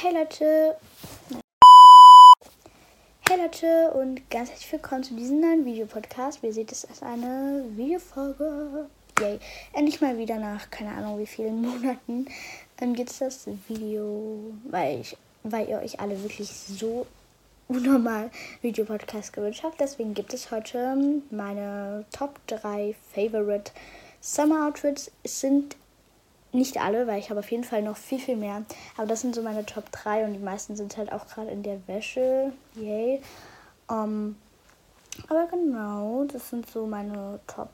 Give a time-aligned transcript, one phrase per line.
[0.00, 0.76] Hey Leute.
[3.28, 6.40] Hey Leute und ganz herzlich willkommen zu diesem neuen Videopodcast.
[6.40, 8.86] Wie ihr seht, es ist eine Videofolge.
[9.18, 9.40] Yay.
[9.72, 12.26] Endlich mal wieder nach keine Ahnung wie vielen Monaten
[12.80, 17.04] ähm, gibt es das Video, weil, ich, weil ihr euch alle wirklich so
[17.66, 18.30] unnormal
[18.62, 19.80] Videopodcast gewünscht habt.
[19.80, 20.94] Deswegen gibt es heute
[21.30, 23.72] meine Top 3 Favorite
[24.20, 25.10] Summer Outfits.
[25.24, 25.74] Es sind
[26.52, 28.62] nicht alle, weil ich habe auf jeden Fall noch viel, viel mehr.
[28.96, 31.62] Aber das sind so meine Top 3 und die meisten sind halt auch gerade in
[31.62, 32.52] der Wäsche.
[32.74, 33.20] Yay.
[33.88, 34.36] Um,
[35.28, 37.70] aber genau, das sind so meine Top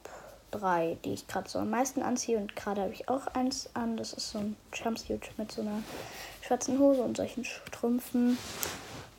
[0.52, 2.38] 3, die ich gerade so am meisten anziehe.
[2.38, 3.96] Und gerade habe ich auch eins an.
[3.96, 5.82] Das ist so ein Jumpsuit mit so einer
[6.40, 8.38] schwarzen Hose und solchen Strümpfen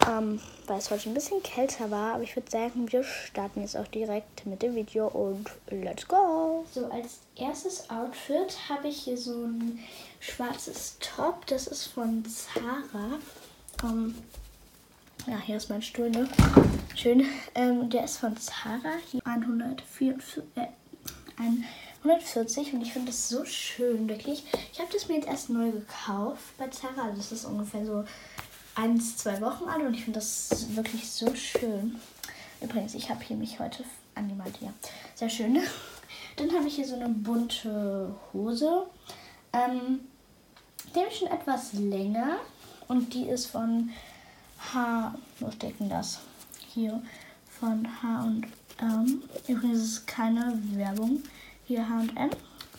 [0.07, 2.15] ähm, weil es heute ein bisschen kälter war.
[2.15, 6.65] Aber ich würde sagen, wir starten jetzt auch direkt mit dem Video und let's go.
[6.71, 9.79] So, als erstes Outfit habe ich hier so ein
[10.19, 11.45] schwarzes Top.
[11.47, 13.19] Das ist von Zara.
[13.83, 14.15] Ähm,
[15.27, 16.27] ja, hier ist mein Stuhl, ne?
[16.95, 17.25] Schön.
[17.55, 18.93] Ähm, der ist von Zara.
[19.11, 20.67] Hier 144, äh,
[22.03, 24.43] 140 und ich finde das so schön, wirklich.
[24.71, 27.11] Ich habe das mir jetzt erst neu gekauft bei Zara.
[27.15, 28.03] Das ist ungefähr so
[28.75, 31.99] eins, zwei Wochen alt und ich finde das wirklich so schön.
[32.61, 33.83] Übrigens, ich habe hier mich heute
[34.15, 34.73] angemalt, ja.
[35.15, 35.59] Sehr schön.
[36.35, 38.83] Dann habe ich hier so eine bunte Hose.
[39.53, 40.01] Ähm,
[40.93, 42.37] die habe ich schon etwas länger
[42.87, 43.89] und die ist von
[44.73, 45.15] H.
[45.39, 46.19] Wo steht denn das?
[46.73, 47.01] Hier
[47.59, 49.23] von H&M.
[49.47, 51.23] Übrigens ist es keine Werbung.
[51.65, 52.29] Hier H&M.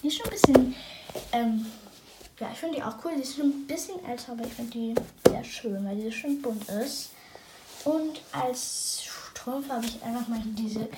[0.03, 0.75] Die ist schon ein bisschen
[1.33, 1.67] ähm,
[2.39, 3.13] ja, ich finde die auch cool.
[3.17, 4.95] Die ist schon ein bisschen älter, aber ich finde die
[5.29, 7.11] sehr schön, weil die schön bunt ist.
[7.85, 10.89] Und als Strumpf habe ich einfach mal diese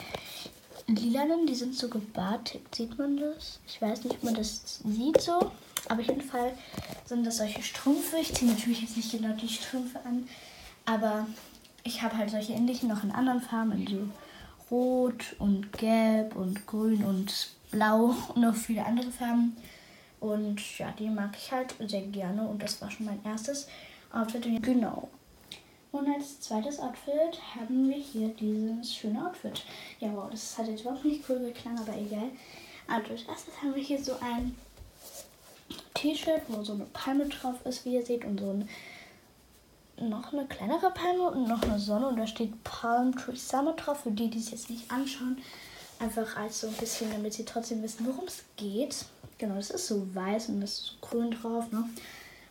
[0.86, 2.74] lilanen, die sind so gebartigt.
[2.74, 3.60] Sieht man das?
[3.66, 5.52] Ich weiß nicht, ob man das sieht so.
[5.88, 6.52] Aber auf jeden Fall
[7.04, 8.18] sind das solche Strümpfe.
[8.18, 10.28] Ich ziehe natürlich jetzt nicht genau die Strümpfe an,
[10.84, 11.26] aber
[11.84, 14.08] ich habe halt solche ähnlichen noch in anderen Farben, in so
[14.70, 19.56] rot und gelb und grün und blau und noch viele andere Farben.
[20.20, 22.46] Und ja, die mag ich halt sehr gerne.
[22.46, 23.68] Und das war schon mein erstes
[24.12, 24.46] Outfit.
[24.62, 25.08] Genau.
[25.90, 29.64] Und als zweites Outfit haben wir hier dieses schöne Outfit.
[30.00, 32.30] Ja, wow, das hat jetzt überhaupt nicht cool geklungen, aber egal.
[32.86, 34.54] Also als erstes haben wir hier so ein
[35.94, 38.24] T-Shirt, wo so eine Palme drauf ist, wie ihr seht.
[38.24, 38.68] Und so ein,
[40.08, 42.08] noch eine kleinere Palme und noch eine Sonne.
[42.08, 44.00] Und da steht Palm Tree Summer drauf.
[44.00, 45.38] Für die, die es jetzt nicht anschauen.
[46.00, 49.06] Einfach als so ein bisschen, damit sie trotzdem wissen, worum es geht.
[49.38, 51.88] Genau, das ist so weiß und das ist so grün drauf, ne?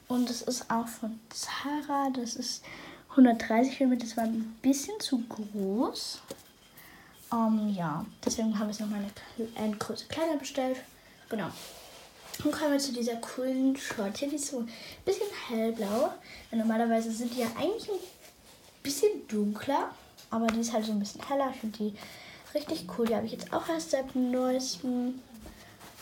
[0.07, 2.09] Und das ist auch von Zara.
[2.11, 2.63] Das ist
[3.09, 3.97] 130 mm.
[3.99, 6.21] Das war ein bisschen zu groß.
[7.29, 10.77] Um, ähm, ja, deswegen haben wir es nochmal eine, eine Größe kleiner bestellt.
[11.29, 11.49] Genau.
[12.41, 14.29] Dann kommen wir zu dieser coolen Short hier.
[14.29, 14.69] Die ist so ein
[15.03, 16.13] bisschen hellblau.
[16.51, 17.99] Ja, normalerweise sind die ja eigentlich ein
[18.81, 19.91] bisschen dunkler.
[20.29, 21.51] Aber die ist halt so ein bisschen heller.
[21.53, 21.93] Ich finde die
[22.53, 23.07] richtig cool.
[23.07, 25.19] Die habe ich jetzt auch erst seit neuestem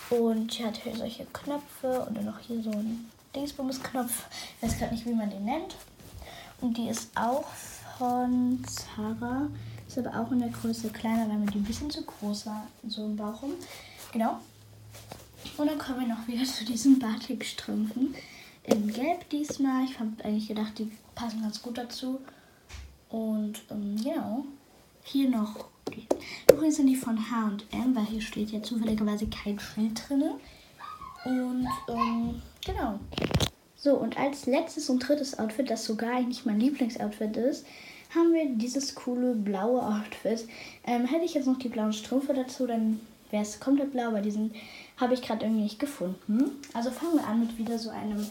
[0.09, 4.25] und die hat hier solche Knöpfe und dann noch hier so ein Dingsbums-Knopf.
[4.57, 5.75] Ich weiß gerade nicht, wie man den nennt.
[6.61, 7.45] Und die ist auch
[7.97, 9.47] von Zara.
[9.87, 12.67] Ist aber auch in der Größe kleiner, weil mir die ein bisschen zu groß war.
[12.87, 13.53] So im Bauch rum.
[14.11, 14.39] Genau.
[15.57, 18.15] Und dann kommen wir noch wieder zu diesen Batikstrümpfen.
[18.63, 19.85] In Gelb diesmal.
[19.85, 22.19] Ich habe eigentlich gedacht, die passen ganz gut dazu.
[23.09, 24.45] Und ähm, genau.
[25.03, 25.67] Hier noch.
[26.51, 30.23] Übrigens sind die von H&M, weil hier steht ja zufälligerweise kein Schild drin.
[31.25, 32.99] Und ähm, genau.
[33.75, 37.65] So, und als letztes und drittes Outfit, das sogar eigentlich mein Lieblingsoutfit ist,
[38.13, 40.47] haben wir dieses coole blaue Outfit.
[40.85, 42.99] Ähm, hätte ich jetzt noch die blauen Strümpfe dazu, dann
[43.31, 44.53] wäre es komplett blau, aber diesen
[44.97, 46.51] habe ich gerade irgendwie nicht gefunden.
[46.73, 48.29] Also fangen wir an mit wieder so einem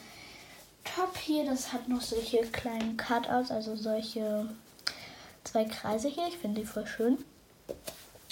[0.84, 1.44] Top hier.
[1.44, 4.48] Das hat noch solche kleinen Cutouts, also solche
[5.42, 6.26] zwei Kreise hier.
[6.28, 7.18] Ich finde die voll schön.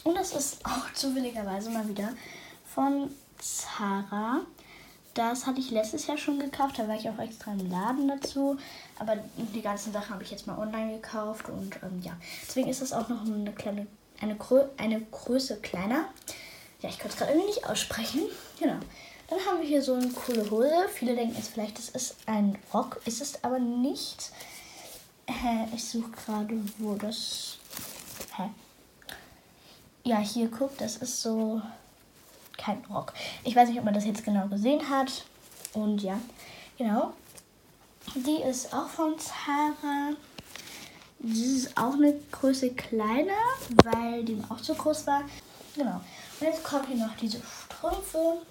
[0.04, 2.10] Und das ist auch zufälligerweise mal wieder
[2.74, 4.40] von Zara.
[5.14, 8.56] Das hatte ich letztes Jahr schon gekauft, da war ich auch extra im Laden dazu.
[8.98, 12.80] Aber die ganzen Sachen habe ich jetzt mal online gekauft und ähm, ja, deswegen ist
[12.80, 13.86] das auch noch eine kleine,
[14.20, 16.06] eine, Grö eine Größe kleiner.
[16.80, 18.22] Ja, ich konnte es gerade irgendwie nicht aussprechen.
[18.58, 18.78] Genau.
[19.28, 20.88] Dann haben wir hier so eine coole Hose.
[20.94, 24.30] Viele denken jetzt vielleicht, das ist ein Rock, ist es aber nicht.
[25.26, 27.58] Hä, ich suche gerade, wo das.
[28.36, 28.50] Hä?
[30.04, 31.62] Ja, hier guckt, das ist so
[32.58, 33.12] kein Rock.
[33.44, 35.24] Ich weiß nicht, ob man das jetzt genau gesehen hat.
[35.74, 36.18] Und ja,
[36.76, 37.12] genau.
[38.14, 40.10] Die ist auch von Zara.
[41.20, 43.38] Die ist auch eine Größe kleiner,
[43.84, 45.22] weil die auch zu groß war.
[45.76, 46.00] Genau.
[46.40, 48.42] Und jetzt kommen hier noch diese Strümpfe.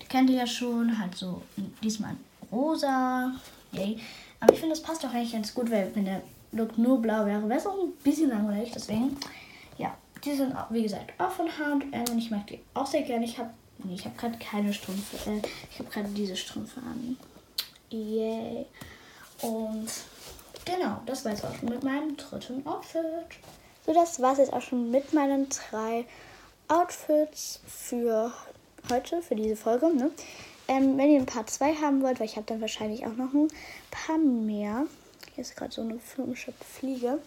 [0.00, 0.96] Die kennt ihr ja schon.
[0.96, 1.42] Halt so
[1.82, 2.16] diesmal
[2.52, 3.32] rosa.
[3.72, 3.98] Yay.
[4.38, 6.22] Aber ich finde, das passt doch eigentlich ganz gut, weil wenn der
[6.52, 8.70] Look nur blau wäre, wäre es auch ein bisschen langweilig.
[8.72, 9.16] Deswegen,
[10.24, 13.24] die sind, wie gesagt, auch von H&M und ich mag die auch sehr gerne.
[13.24, 17.16] Ich habe nee, ich habe gerade keine Strümpfe, äh, ich habe gerade diese Strümpfe an.
[17.90, 18.66] Yay.
[19.42, 19.88] Und
[20.64, 23.02] genau, das war jetzt auch schon mit meinem dritten Outfit.
[23.84, 26.06] So, das war es jetzt auch schon mit meinen drei
[26.68, 28.32] Outfits für
[28.90, 29.94] heute, für diese Folge.
[29.94, 30.10] Ne?
[30.68, 33.32] Ähm, wenn ihr ein paar zwei haben wollt, weil ich habe dann wahrscheinlich auch noch
[33.34, 33.48] ein
[33.90, 34.86] paar mehr.
[35.34, 37.18] Hier ist gerade so eine filmische Fliege.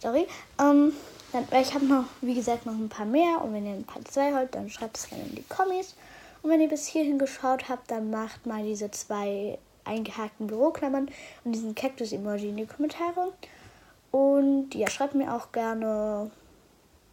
[0.00, 0.28] Sorry.
[0.60, 0.92] Ähm,
[1.32, 3.42] dann, ich habe noch, wie gesagt, noch ein paar mehr.
[3.42, 5.94] Und wenn ihr ein paar zwei wollt, dann schreibt es gerne in die Kommis.
[6.42, 11.08] Und wenn ihr bis hierhin geschaut habt, dann macht mal diese zwei eingehakten Büroklammern
[11.44, 13.32] und diesen Cactus-Emoji in die Kommentare.
[14.10, 16.30] Und ja, schreibt mir auch gerne.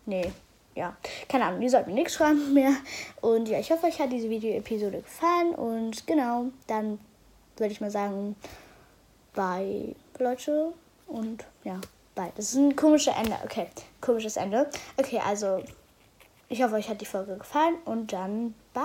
[0.06, 0.32] Nee,
[0.76, 0.96] ja,
[1.30, 2.74] keine Ahnung, ihr sollt mir nichts schreiben mehr.
[3.22, 5.56] Und ja, ich hoffe, euch hat diese Video-Episode gefallen.
[5.56, 7.00] Und genau, dann
[7.58, 8.36] würde ich mal sagen,
[9.34, 10.74] bye, Leute.
[11.08, 11.80] Und ja,
[12.16, 12.32] bye.
[12.36, 13.38] Das ist ein komisches Ende.
[13.44, 13.68] Okay,
[14.02, 14.70] komisches Ende.
[14.98, 15.64] Okay, also,
[16.50, 17.76] ich hoffe, euch hat die Folge gefallen.
[17.86, 18.84] Und dann, bye.